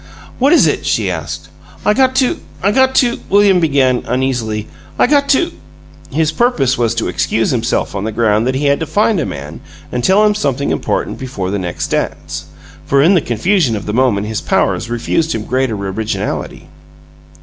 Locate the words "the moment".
13.85-14.25